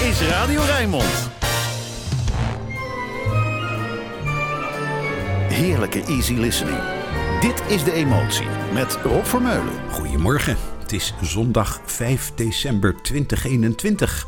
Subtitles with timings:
[0.00, 1.30] is Radio Rijnmond.
[5.48, 6.78] Heerlijke easy listening.
[7.40, 9.90] Dit is De Emotie met Rob Vermeulen.
[9.90, 10.56] Goedemorgen.
[10.80, 14.26] Het is zondag 5 december 2021.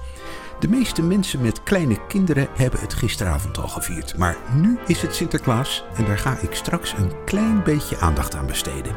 [0.61, 4.17] De meeste mensen met kleine kinderen hebben het gisteravond al gevierd.
[4.17, 8.47] Maar nu is het Sinterklaas en daar ga ik straks een klein beetje aandacht aan
[8.47, 8.95] besteden.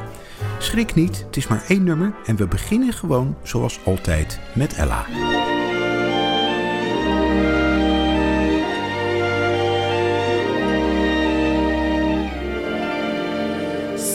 [0.59, 5.05] Schrik niet, het is maar één nummer en we beginnen gewoon zoals altijd met Ella.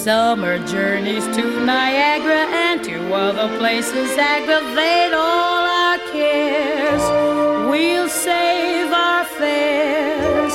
[0.04, 7.02] Summer journeys to Niagara and to other places aggravate all our cares.
[7.68, 10.54] We'll save our fares.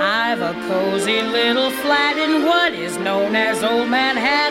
[0.00, 4.47] I've a cozy little flat in what is known as Old Manhattan.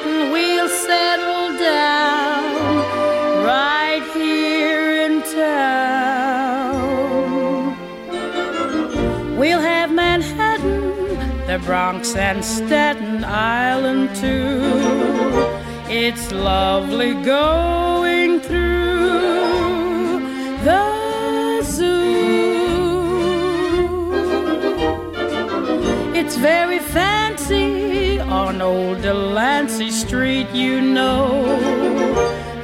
[11.67, 14.61] Bronx, and Staten Island too.
[15.89, 20.21] It's lovely going through
[20.63, 21.97] the zoo.
[26.15, 31.43] It's very fancy on old Delancey Street, you know.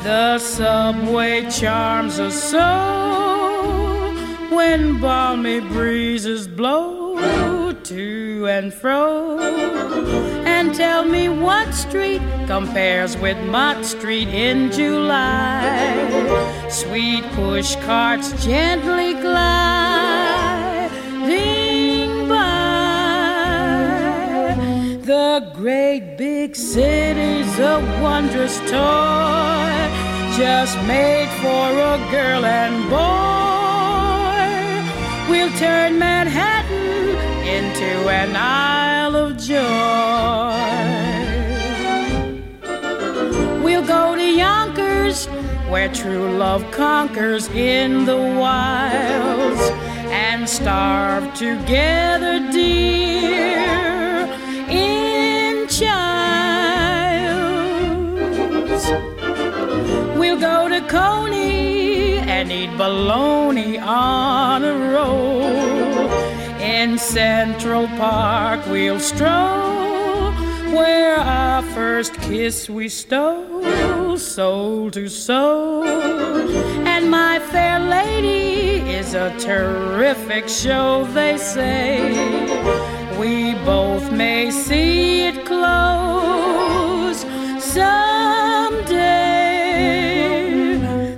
[0.03, 4.15] The subway charms us so
[4.49, 7.52] when balmy breezes blow
[7.83, 9.39] to and fro.
[9.39, 15.99] And tell me what street compares with Mott Street in July.
[16.69, 19.49] Sweet push carts gently gliding
[22.29, 22.85] by.
[25.01, 29.89] The great big city's a wondrous toy,
[30.37, 33.23] just made for a girl and boy.
[35.29, 36.62] We'll turn Manhattan
[37.43, 39.59] into an Isle of Joy.
[43.61, 45.27] We'll go to Yonkers,
[45.69, 49.61] where true love conquers in the wilds,
[50.09, 54.25] and starve together, dear,
[54.69, 56.13] in Childs.
[60.17, 66.22] We'll go to Coney and eat bologna on a roll.
[66.83, 70.33] In Central Park we'll stroll,
[70.75, 75.85] where our first kiss we stole, soul to soul.
[76.85, 82.11] And my fair lady is a terrific show, they say.
[83.17, 87.21] We both may see it close
[87.63, 87.93] someday.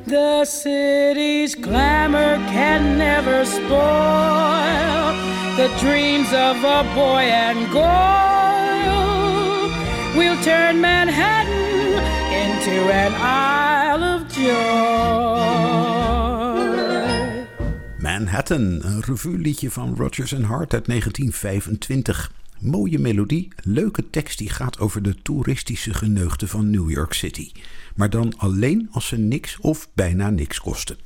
[0.06, 4.55] The city's glamour can never spoil
[5.66, 8.96] the dreams of a boy and girl.
[10.16, 12.04] We'll turn Manhattan
[12.44, 15.46] into an Isle of Joy.
[17.98, 22.32] Manhattan, een revueliedje van Rodgers and Hart uit 1925.
[22.60, 27.52] Mooie melodie, leuke tekst die gaat over de toeristische geneugten van New York City.
[27.96, 30.98] Maar dan alleen als ze niks of bijna niks kosten.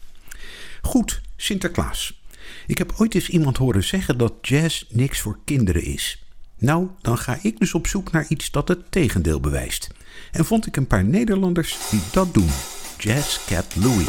[0.81, 2.18] Goed, Sinterklaas.
[2.67, 6.23] Ik heb ooit eens iemand horen zeggen dat jazz niks voor kinderen is.
[6.57, 9.89] Nou, dan ga ik dus op zoek naar iets dat het tegendeel bewijst.
[10.31, 12.49] En vond ik een paar Nederlanders die dat doen.
[12.97, 14.07] Jazz Cat Louie.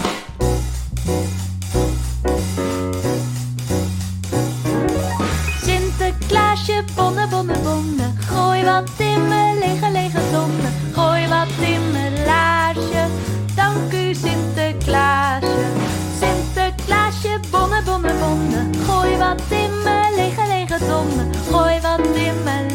[5.62, 8.12] Sinterklaasje, bonne, bonne, bonne.
[8.18, 10.68] Gooi wat in mijn lege, lege zonde.
[10.92, 13.06] Gooi wat in mijn laarsje.
[13.54, 15.79] Dank u, Sinterklaasje.
[17.50, 18.70] Bonne, bonne, bonne.
[18.86, 21.24] Gooi wat in mijn lege, lege zonde.
[21.50, 22.69] Gooi wat in mijn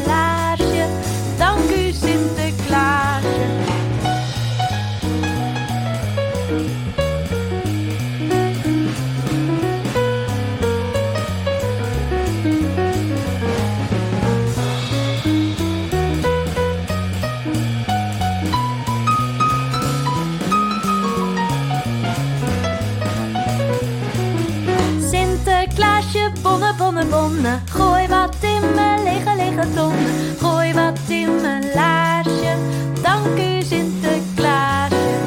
[30.38, 32.56] Gooi wat in mijn laarsje.
[33.02, 35.18] Dank u, Sinterklaasje.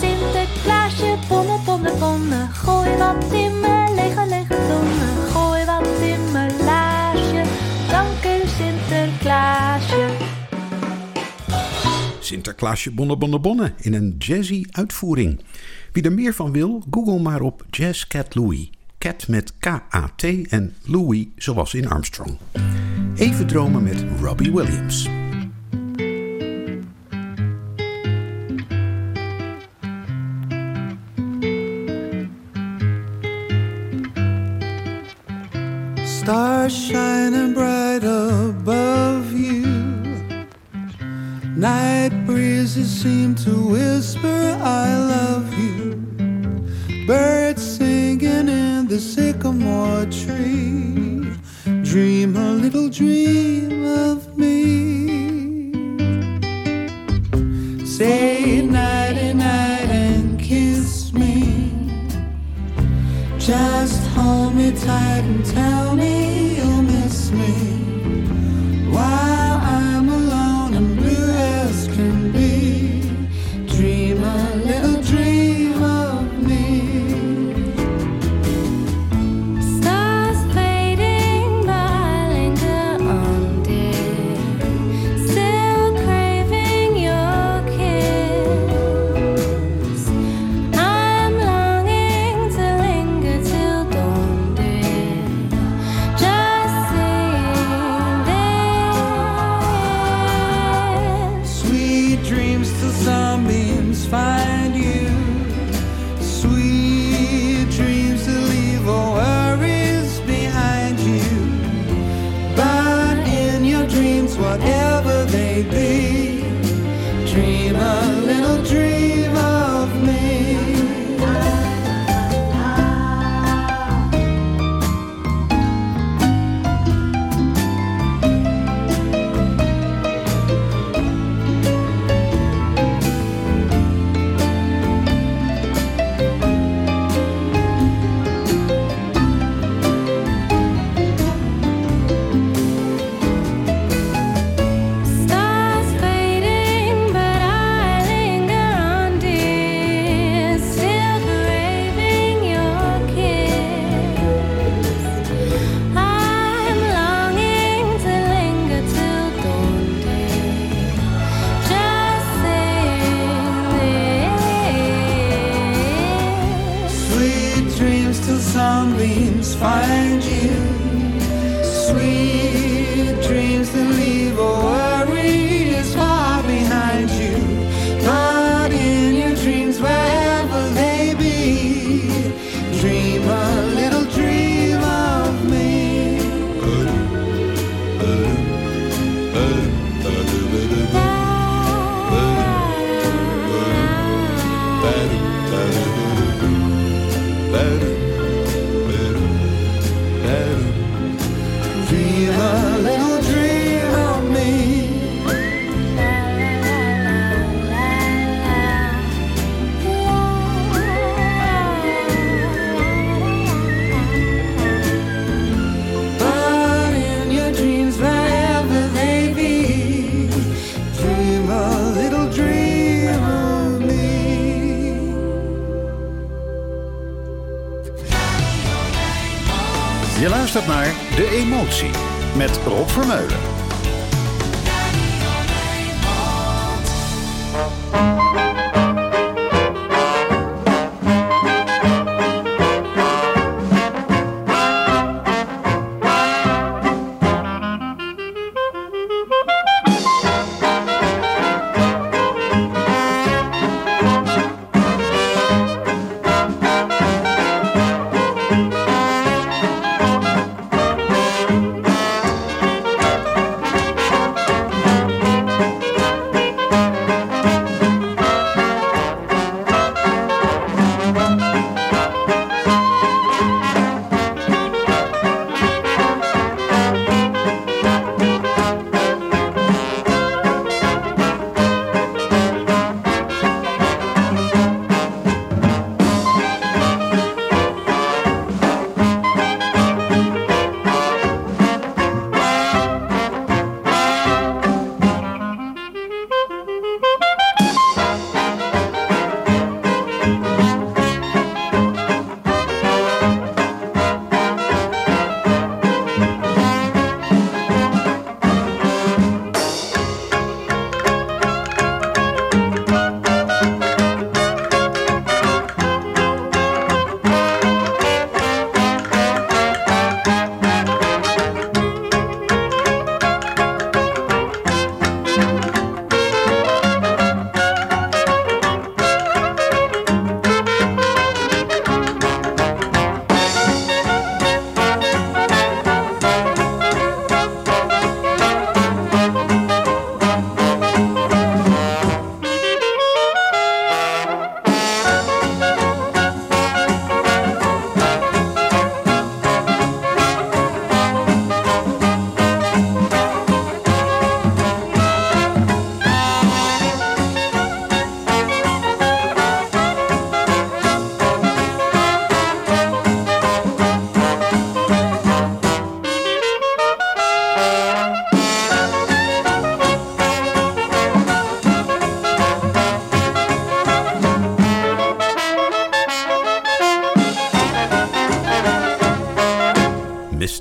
[0.00, 2.46] Sinterklaasje, bonne, bonne, bonne.
[2.52, 5.30] Gooi wat in mijn lege, lege tonne.
[5.32, 7.42] Gooi wat in mijn laarsje.
[7.90, 10.06] Dank u, Sinterklaasje.
[12.20, 15.40] Sinterklaasje Bonne Bonne Bonne in een jazzy uitvoering.
[15.92, 18.70] Wie er meer van wil, google maar op Jazz Cat Louie.
[18.98, 22.38] Cat met K-A-T en Louis zoals in Armstrong.
[23.16, 25.08] Even dromen met Robbie Williams.
[36.04, 39.66] Stars shining bright above you.
[41.56, 45.57] Night breezes seem to whisper, I love you.
[47.08, 51.24] birds singing in the sycamore tree.
[51.82, 55.72] Dream a little dream of me.
[57.86, 61.72] Say nighty night and kiss me.
[63.38, 67.54] Just hold me tight and tell me you'll miss me.
[68.92, 69.27] Why?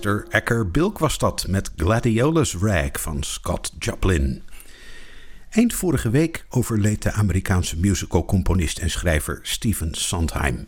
[0.03, 0.25] Mr.
[0.29, 4.43] Ecker Bilk was dat met Gladiolus Rag van Scott Joplin.
[5.49, 10.67] Eind vorige week overleed de Amerikaanse musicalcomponist en schrijver Stephen Sondheim.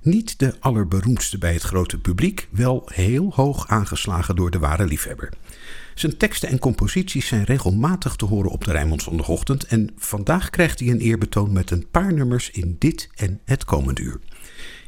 [0.00, 5.32] Niet de allerberoemdste bij het grote publiek, wel heel hoog aangeslagen door de ware liefhebber.
[5.94, 10.80] Zijn teksten en composities zijn regelmatig te horen op de Rijnmond zondagochtend en vandaag krijgt
[10.80, 14.20] hij een eerbetoon met een paar nummers in dit en het komende uur.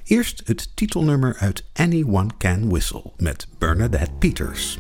[0.04, 4.78] Eerst het titelnummer uit Anyone Can Whistle met Bernadette Peters.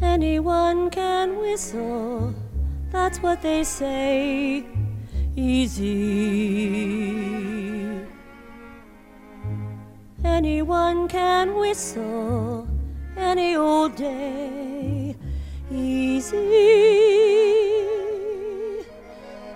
[0.00, 2.34] Anyone can whistle,
[2.90, 4.64] that's what they say.
[5.36, 5.92] Easy.
[10.24, 12.66] Anyone can whistle
[13.16, 15.16] any old day.
[15.70, 16.36] Easy.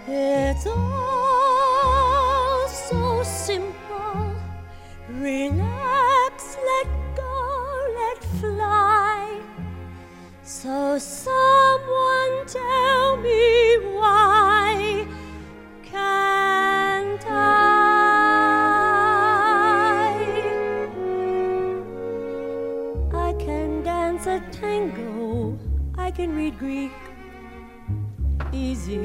[0.08, 4.34] It's all so simple.
[5.08, 9.40] Relax, let go, let fly.
[10.42, 15.06] So, someone tell me why
[15.84, 17.75] can't I?
[23.38, 25.58] Can dance a tango,
[25.96, 26.92] I can read Greek
[28.52, 28.98] easy.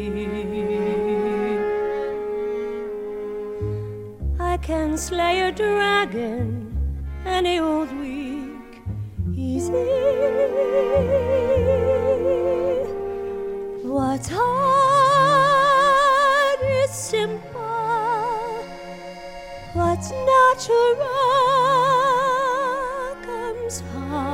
[4.40, 6.78] I can slay a dragon
[7.26, 8.82] any old week
[9.36, 9.72] easy.
[13.84, 15.12] What's hard
[16.62, 17.62] is simple.
[19.74, 20.96] What's natural
[23.72, 24.31] comes hard.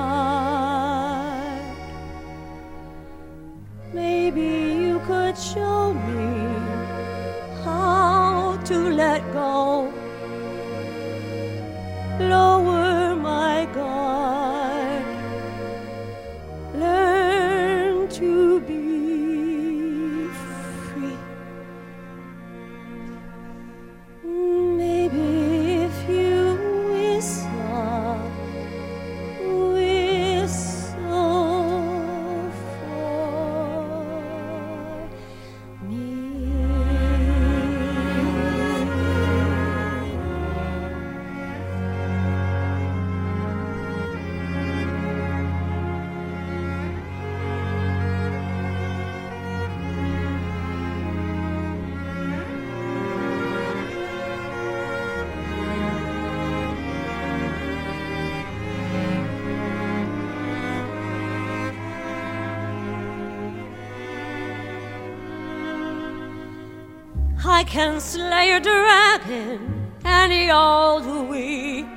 [67.46, 71.97] I can slay a dragon any old week.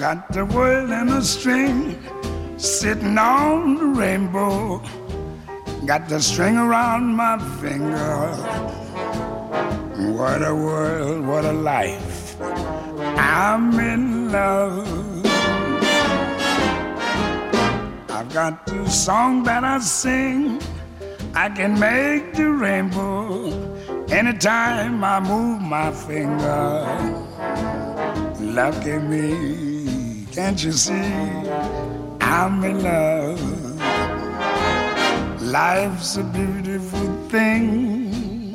[0.00, 1.94] Got the world in a string,
[2.56, 4.78] sitting on the rainbow.
[5.84, 8.32] Got the string around my finger.
[10.16, 12.40] What a world, what a life.
[12.40, 14.88] I'm in love.
[18.08, 20.62] I've got the song that I sing.
[21.34, 23.70] I can make the rainbow
[24.10, 26.84] Anytime I move my finger,
[28.40, 29.69] lucky me,
[30.40, 31.12] can't you see?
[32.18, 33.40] I'm in love.
[35.42, 38.54] Life's a beautiful thing.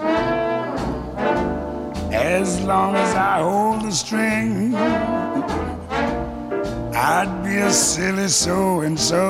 [2.12, 4.74] As long as I hold the string,
[7.14, 9.28] I'd be a silly so and so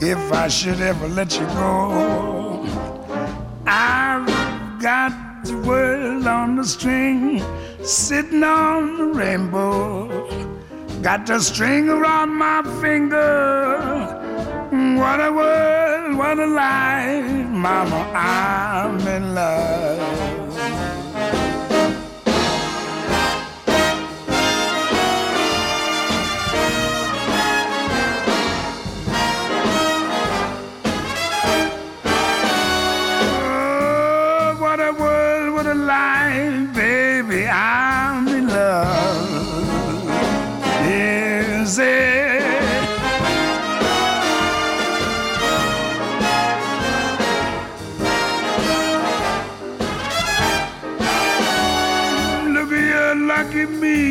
[0.00, 1.74] if I should ever let you go.
[3.66, 4.28] I've
[4.80, 5.12] got
[5.44, 7.42] the world on the string,
[7.84, 10.08] sitting on the rainbow.
[11.02, 13.76] Got the string around my finger.
[14.70, 20.43] What a world, what a life, Mama, I'm in love.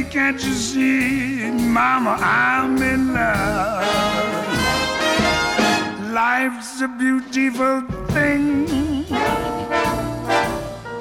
[0.03, 1.51] Can't you see?
[1.51, 3.83] Mama, I'm in love.
[6.11, 9.05] Life's a beautiful thing.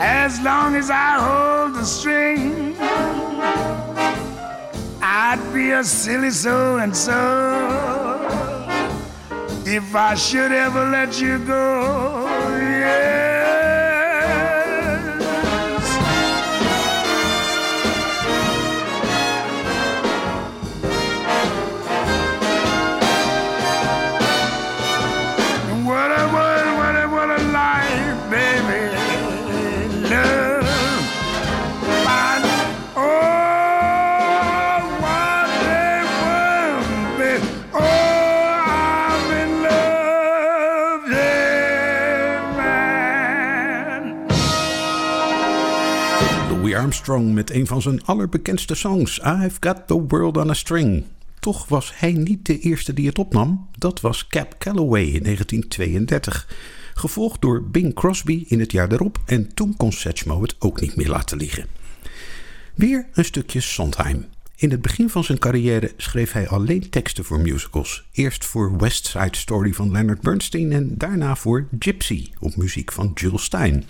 [0.01, 2.77] As long as I hold the string,
[5.01, 7.21] I'd be a silly so and so
[9.65, 12.22] if I should ever let you go.
[47.09, 51.05] Met een van zijn allerbekendste songs, I've Got the World on a String.
[51.41, 53.69] Toch was hij niet de eerste die het opnam.
[53.79, 56.49] Dat was Cap Calloway in 1932.
[56.95, 60.97] Gevolgd door Bing Crosby in het jaar daarop en toen kon Satchmo het ook niet
[60.97, 61.67] meer laten liggen.
[62.75, 64.25] Weer een stukje Sondheim.
[64.57, 68.05] In het begin van zijn carrière schreef hij alleen teksten voor musicals.
[68.13, 73.11] Eerst voor West Side Story van Leonard Bernstein en daarna voor Gypsy op muziek van
[73.15, 73.85] Jules Stein.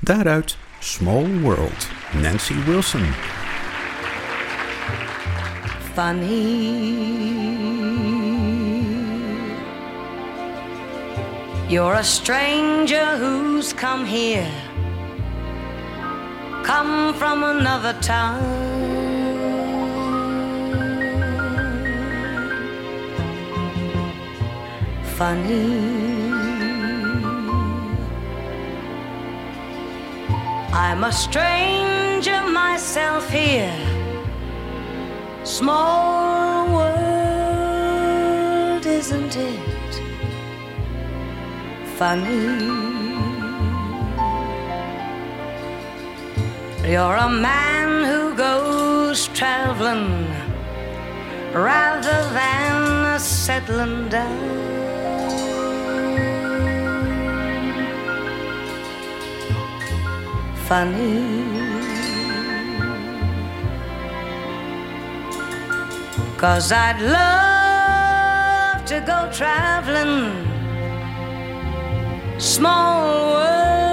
[0.00, 3.06] Daaruit Small World, Nancy Wilson.
[5.94, 7.14] funny.
[11.68, 14.50] You're a stranger who's come here,
[16.64, 18.42] come from another town.
[25.16, 26.03] Funny.
[30.76, 33.94] I'm a stranger myself here
[35.44, 38.04] Small world,
[38.86, 39.92] isn't it?
[41.96, 42.64] Funny.
[46.90, 50.26] You're a man who goes traveling
[51.52, 54.83] rather than settling down.
[60.68, 61.44] Funny.
[66.38, 70.32] Cause I'd love to go traveling.
[72.38, 73.83] Small world,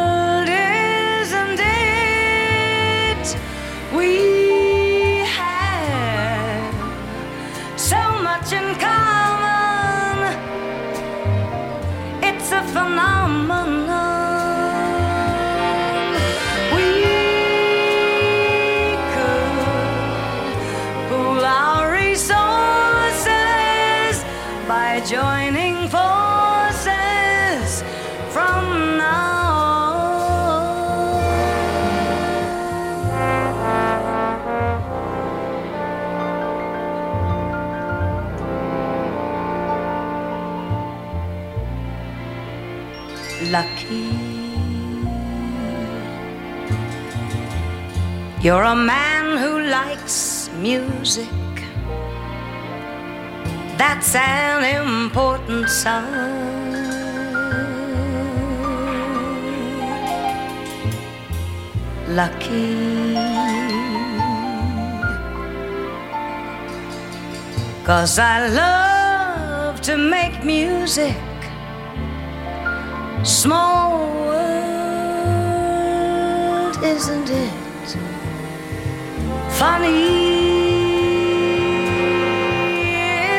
[48.41, 51.27] You're a man who likes music.
[53.77, 56.51] That's an important sign.
[62.15, 63.15] lucky.
[67.85, 71.15] Cause I love to make music.
[73.23, 74.75] Small world,
[76.83, 77.95] isn't it?
[79.51, 80.41] Funny.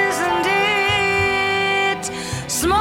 [0.07, 2.05] Isn't it
[2.47, 2.79] small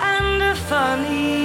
[0.00, 1.36] and funny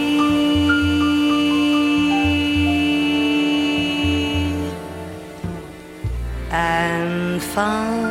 [6.52, 8.11] and fun.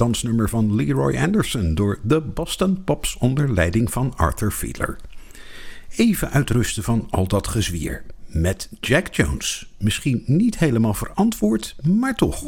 [0.00, 4.96] Dansnummer van Leroy Anderson door de Boston Pops onder leiding van Arthur Fiedler.
[5.96, 8.02] Even uitrusten van al dat gezwier.
[8.26, 9.72] Met Jack Jones.
[9.78, 12.44] Misschien niet helemaal verantwoord, maar toch.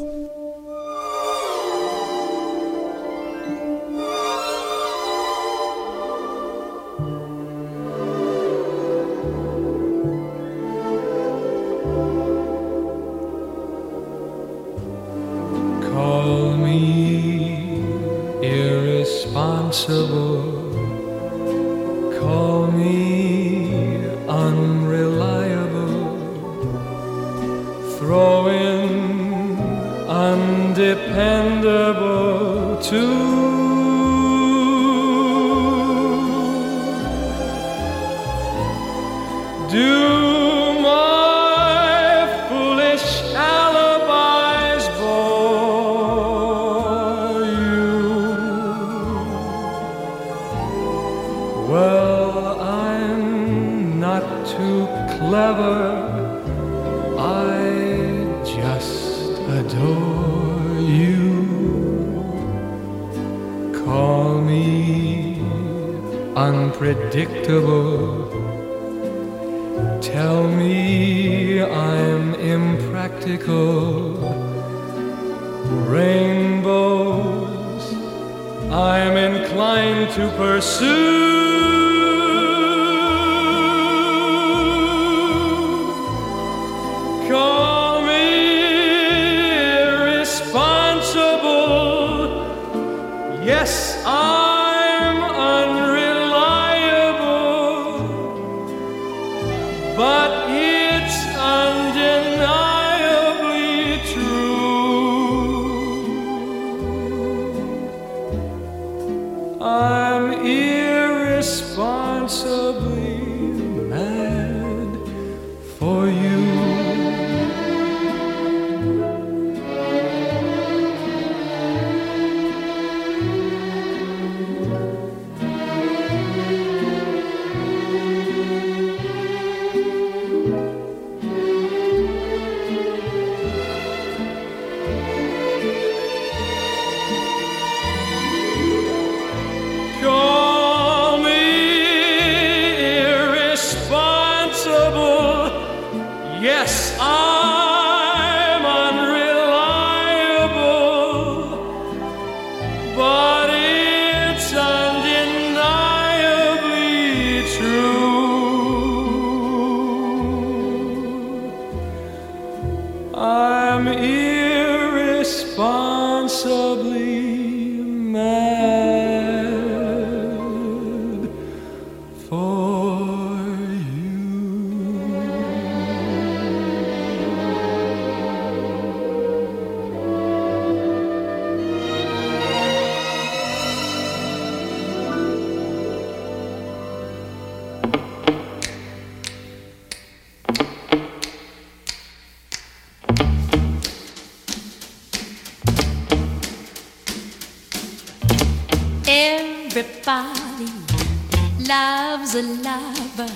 [202.23, 203.33] Loves a lover.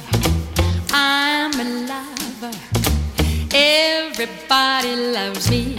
[0.93, 2.57] I'm a lover.
[3.53, 5.77] Everybody loves me.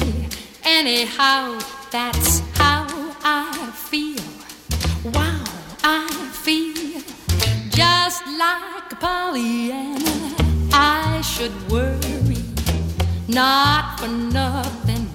[0.65, 1.58] Anyhow,
[1.89, 2.86] that's how
[3.24, 4.24] I feel.
[5.13, 5.41] Wow,
[5.84, 7.02] I feel
[7.70, 10.36] just like a Pollyanna.
[10.74, 12.43] I should worry,
[13.30, 15.08] not for nothing.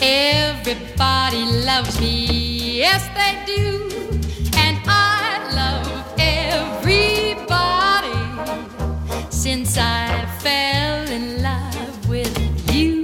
[0.00, 3.91] Everybody loves me, yes they do.
[9.78, 13.02] I fell in love with you.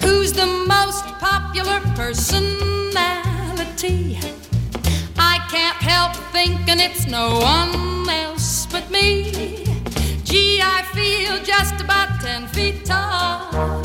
[0.00, 4.18] Who's the most popular personality?
[5.18, 9.64] I can't help thinking it's no one else but me.
[10.24, 13.82] Gee, I feel just about ten feet tall.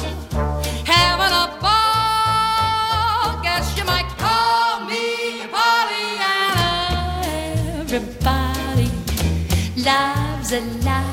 [9.86, 11.13] Loves a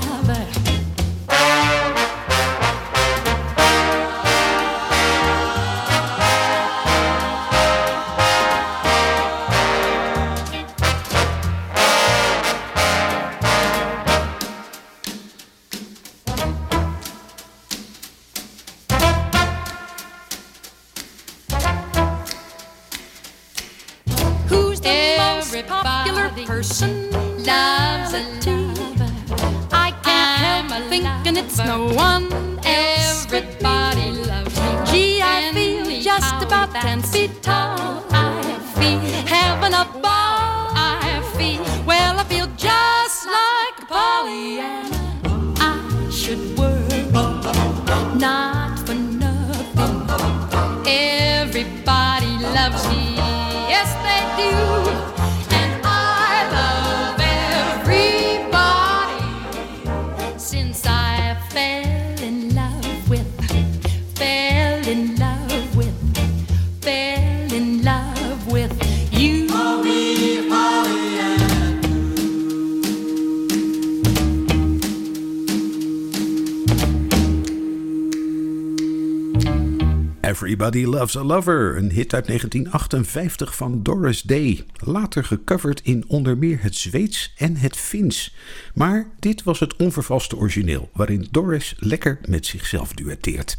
[80.71, 84.65] Everybody Loves a Lover, een hit uit 1958 van Doris Day.
[84.85, 88.35] Later gecoverd in onder meer het Zweeds en het Fins.
[88.75, 93.59] Maar dit was het onvervalste origineel, waarin Doris lekker met zichzelf duetteert.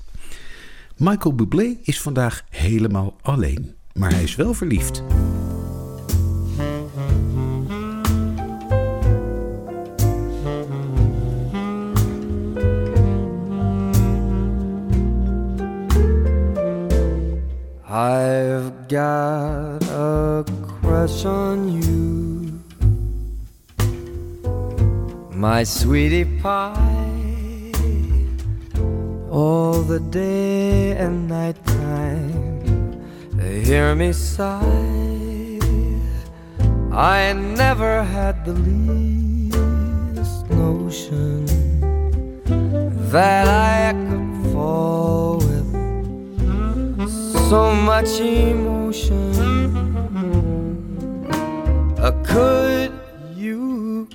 [0.98, 3.76] Michael Bublé is vandaag helemaal alleen.
[3.94, 5.04] maar hij is wel verliefd.
[18.92, 22.60] Got a crush on you,
[25.32, 27.72] my sweetie pie.
[29.30, 33.02] All the day and night time,
[33.40, 35.60] hear me sigh.
[36.92, 41.46] I never had the least notion
[43.14, 45.31] that I could fall
[47.52, 49.36] so much emotion.
[52.00, 52.94] Uh, could
[53.36, 54.08] you,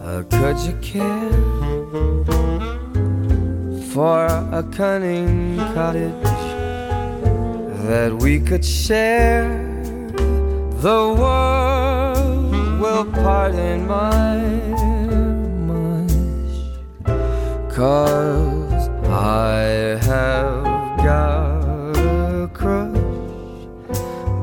[0.00, 1.32] uh, could you care
[3.92, 4.26] for
[4.60, 6.22] a cunning cottage
[7.88, 9.48] that we could share?
[10.86, 14.38] The world will pardon my
[15.66, 16.56] mush,
[17.74, 18.51] cause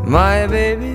[0.10, 0.89] my baby,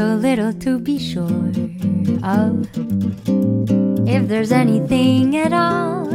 [0.00, 1.52] so little to be sure
[2.24, 2.66] of.
[4.08, 6.08] If there's anything at all,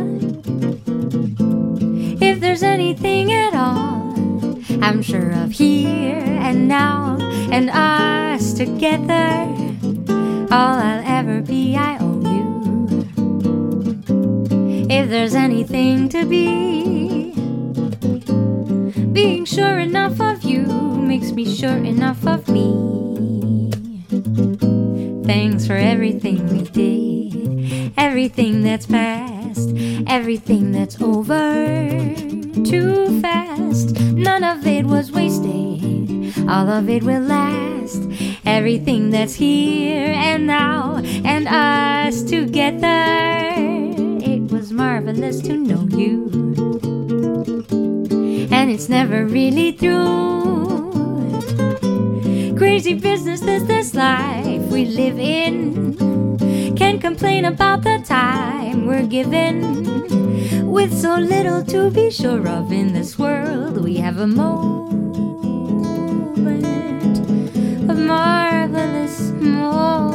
[2.20, 4.18] if there's anything at all,
[4.82, 7.18] I'm sure of here and now
[7.52, 9.54] and us together.
[10.52, 12.48] All I'll ever be, I owe you.
[14.90, 17.34] If there's anything to be,
[19.14, 22.45] being sure enough of you makes me sure enough of
[25.66, 29.72] For everything we did, everything that's past,
[30.06, 32.14] everything that's over
[32.64, 34.00] too fast.
[34.00, 38.04] None of it was wasted, all of it will last.
[38.46, 43.52] Everything that's here and now and us together.
[44.22, 46.30] It was marvelous to know you
[48.52, 50.86] and it's never really through.
[52.56, 55.96] Crazy business is this life we live in.
[56.76, 60.70] Can't complain about the time we're given.
[60.70, 65.16] With so little to be sure of in this world, we have a moment,
[67.90, 70.15] a marvelous moment.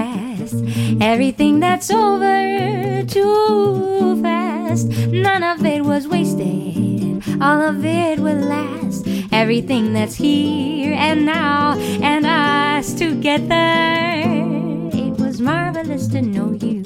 [9.61, 14.23] Everything that's here and now and us together.
[14.91, 16.81] It was marvelous to know you,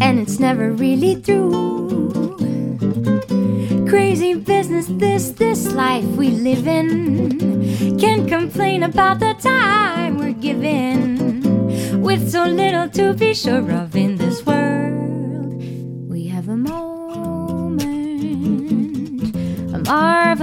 [0.00, 2.08] and it's never really through.
[3.90, 7.98] Crazy business, this, this life we live in.
[7.98, 12.00] Can't complain about the time we're given.
[12.00, 13.87] With so little to be sure of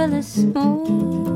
[0.06, 1.35] marvelous moment.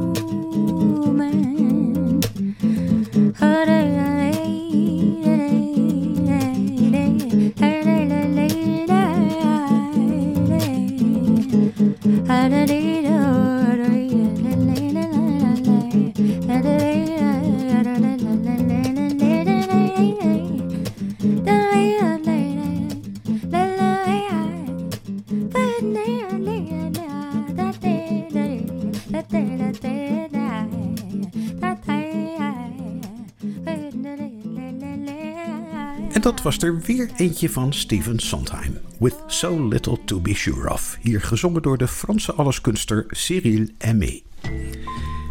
[36.21, 38.79] En dat was er weer eentje van Steven Sondheim.
[38.99, 40.99] With So Little To Be Sure Of.
[41.01, 44.21] Hier gezongen door de Franse alleskunster Cyril Aimé.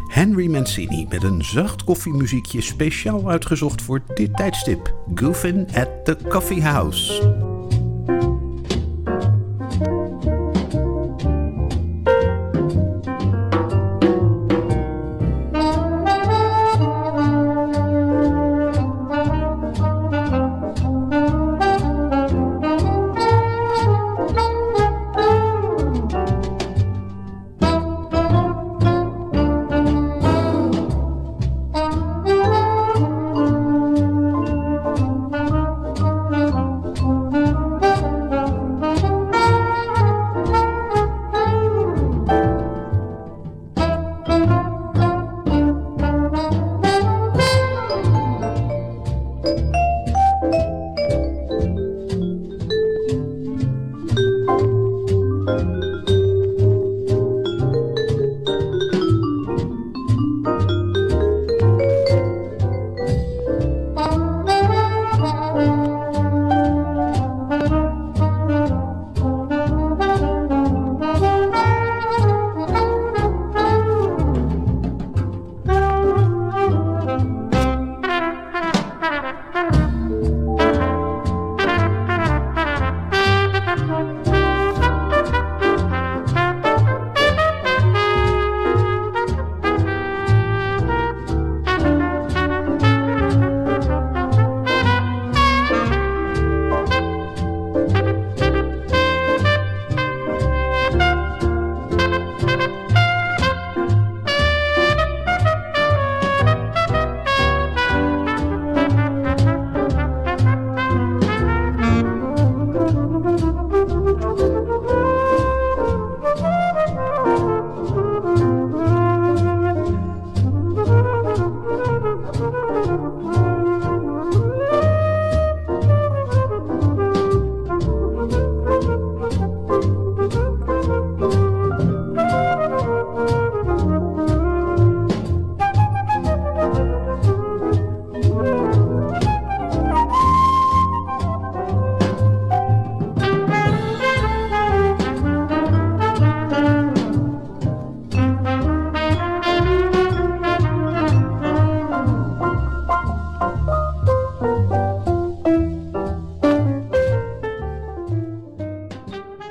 [0.08, 4.94] Henry Mancini met een zacht koffiemuziekje speciaal uitgezocht voor dit tijdstip.
[5.16, 7.22] Goofin at the Coffee House.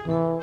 [0.09, 0.41] What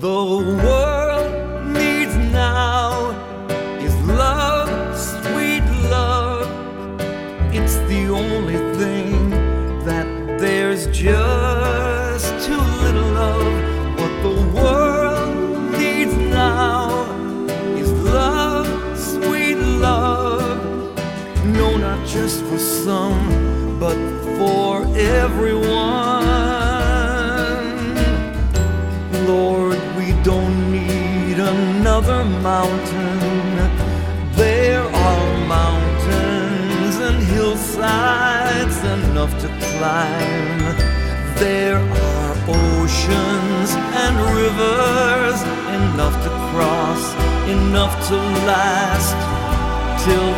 [0.00, 0.67] the
[32.42, 33.18] mountain.
[34.34, 40.62] There are mountains and hillsides enough to climb.
[41.36, 43.70] There are oceans
[44.02, 45.38] and rivers
[45.78, 47.02] enough to cross,
[47.48, 48.16] enough to
[48.46, 49.18] last
[50.04, 50.37] till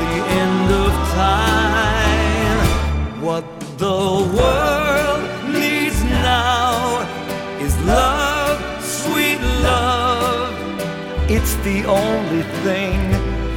[11.65, 12.99] the only thing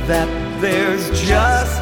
[0.07, 0.27] that
[0.59, 1.81] there's just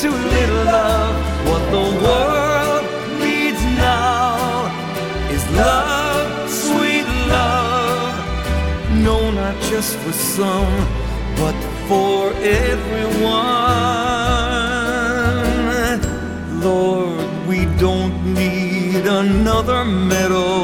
[0.00, 1.14] too little of.
[1.48, 2.84] What the world
[3.20, 4.70] needs now
[5.30, 8.14] is love, sweet love.
[9.04, 10.74] No, not just for some,
[11.36, 11.56] but
[11.88, 13.48] for everyone.
[16.62, 20.57] Lord, we don't need another meadow.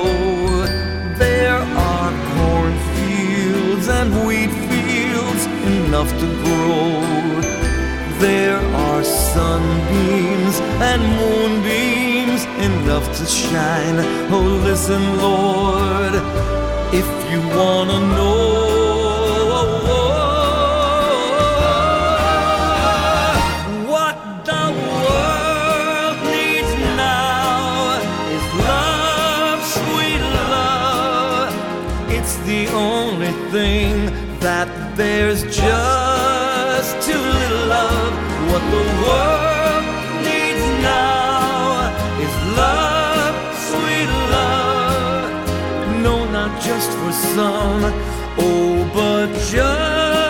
[5.95, 7.01] Enough to grow.
[8.19, 10.59] There are sunbeams
[10.91, 13.99] and moonbeams enough to shine.
[14.33, 16.15] Oh, listen, Lord,
[16.93, 18.54] if you wanna know.
[34.97, 38.13] There's just too little of.
[38.51, 39.85] What the world
[40.23, 41.91] needs now
[42.21, 43.35] is love,
[43.69, 46.03] sweet love.
[46.03, 47.93] No, not just for some,
[48.39, 50.24] oh, but just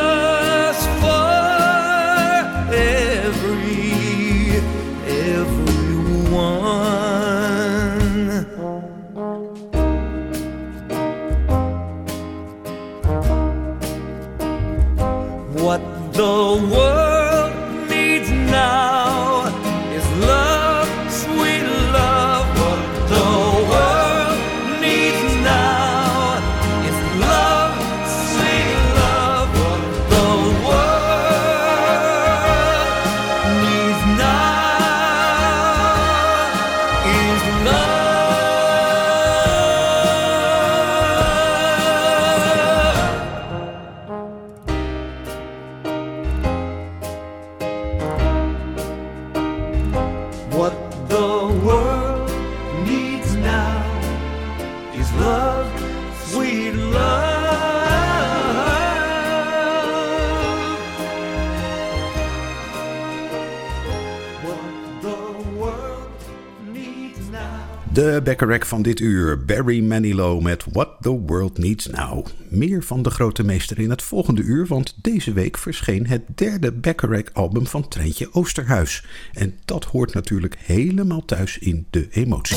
[68.24, 72.26] De Beckerek van dit uur, Barry Manilow met What the World Needs Now.
[72.48, 76.72] Meer van de grote meester in het volgende uur, want deze week verscheen het derde
[76.72, 79.06] Beckerek-album van Treintje Oosterhuis.
[79.32, 82.56] En dat hoort natuurlijk helemaal thuis in de emotie.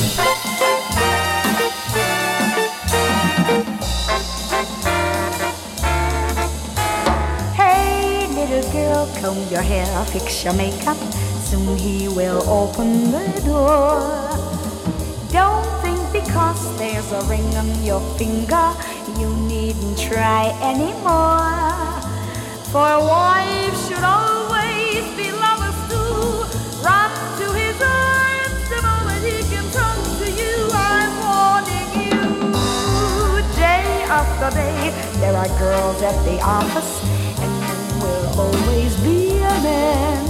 [7.56, 10.96] Hey, little girl, comb your hair, fix your makeup.
[11.50, 14.27] Soon he will open the door.
[17.08, 18.74] There's a ring on your finger,
[19.18, 22.02] you needn't try anymore.
[22.68, 26.44] For wives should always be lovers too.
[26.84, 30.68] Run to his arms the moment he can come to you.
[30.70, 33.40] I'm warning you.
[33.56, 37.00] Day after day, there are girls at the office,
[37.40, 40.26] and men will always be a man.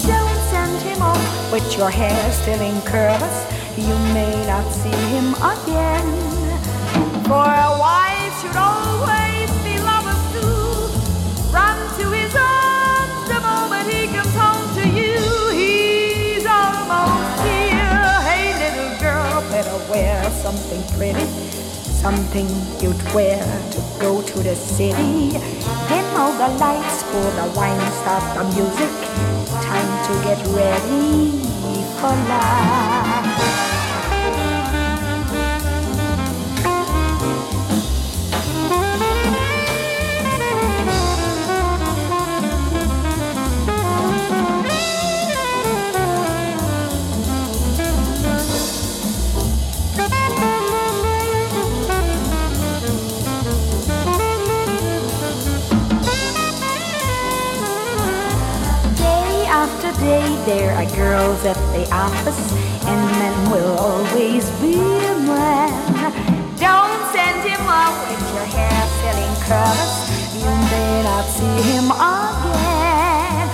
[0.00, 3.61] Don't send him off with your hair still in curls.
[3.74, 6.04] You may not see him again.
[7.24, 10.92] For a wife should always be lovers too.
[11.50, 15.16] Run to his arms the moment he comes home to you.
[15.56, 18.04] He's almost here.
[18.28, 21.24] Hey, little girl, better wear something pretty.
[22.04, 22.48] Something
[22.78, 25.30] you'd wear to go to the city.
[25.88, 28.92] Dim all the lights, pour the wine, start the music.
[29.64, 31.40] Time to get ready
[31.96, 33.21] for love.
[60.02, 62.42] Day, there are girls at the office,
[62.90, 65.70] and men will always be a man.
[66.58, 69.94] Don't send him off with your hair still in curls.
[70.42, 73.46] You may not see him again.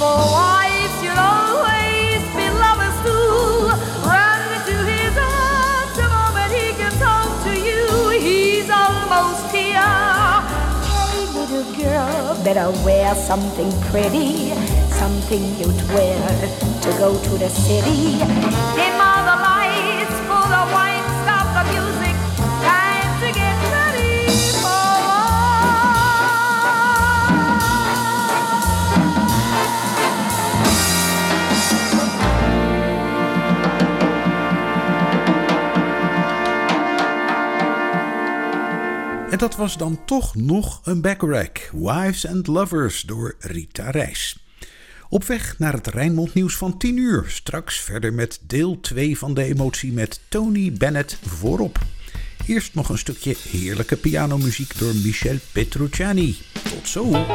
[0.00, 3.76] For wives, you'll always be lovers too.
[4.08, 7.82] Run to his arms the moment he comes home to you.
[8.26, 10.32] He's almost here.
[11.52, 14.52] you, girl, better wear something pretty,
[15.02, 16.22] something you'd wear
[16.80, 18.02] to go to the city.
[18.78, 22.16] Dim all the lights, pull the wine, stop the music.
[22.70, 24.30] Time to get ready
[24.62, 24.90] for
[39.30, 41.70] En dat was dan toch nog een backrack.
[41.72, 44.41] Wives and Lovers door Rita Reis.
[45.12, 47.24] Op weg naar het Rijnmond nieuws van 10 uur.
[47.28, 51.78] Straks verder met deel 2 van de emotie met Tony Bennett voorop.
[52.46, 56.36] Eerst nog een stukje heerlijke pianomuziek door Michel Petrucciani.
[56.70, 57.26] Tot zo!